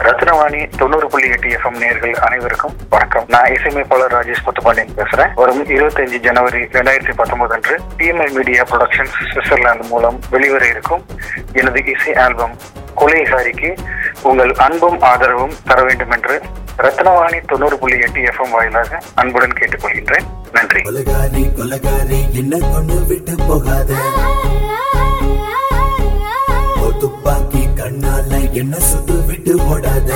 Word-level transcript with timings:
ரத்னவாணி 0.00 0.76
தொண்ணூறு 0.78 1.06
புள்ளி 1.06 1.28
எட்டு 1.28 1.48
எஃப்எம் 1.48 1.78
நேர்கள் 1.80 2.12
அனைவருக்கும் 2.12 2.76
வணக்கம். 2.88 3.24
நான் 3.28 3.52
இசையமைப்பாளர் 3.52 4.12
ராஜேஷ் 4.12 4.44
புத்தபாண்டியன் 4.44 4.94
பேசுறேன். 4.96 5.32
வரும் 5.34 5.64
இருபத்தஞ்சு 5.64 6.18
ஜனவரி 6.20 6.58
ரெண்டாயிரத்தி 6.58 7.14
பத்தொன்பது 7.14 7.54
அன்று 7.54 7.80
டிஎம்ஐ 7.98 8.32
மீடியா 8.32 8.62
ப்ரொடக்ஷன்ஸ் 8.62 9.16
சுவிட்சர்லாந்து 9.32 9.88
மூலம் 9.88 10.20
வெளிவர 10.30 10.66
இருக்கும் 10.66 11.04
எனது 11.52 11.84
இசை 11.84 12.14
ஆல்பம் 12.14 12.56
கொலைகாரிக்கு 12.96 13.76
உங்கள் 14.22 14.52
அன்பும் 14.52 15.00
ஆதரவும் 15.00 15.54
தர 15.64 15.82
வேண்டும் 15.82 16.10
என்று 16.10 16.40
ரத்னவாணி 16.78 17.40
தொண்ணூறு 17.46 17.78
புள்ளி 17.78 17.98
எட்டு 17.98 18.20
எஃப்எம் 18.20 18.50
வாயிலாக 18.50 18.98
அன்புடன் 19.14 19.52
கேட்டுக்கொள்கின்றேன். 19.52 20.26
நன்றி. 20.52 20.82
என்ன 28.60 28.78
சுட்டு 28.80 29.14
விட்டு 29.26 29.52
போடாத 29.58 30.10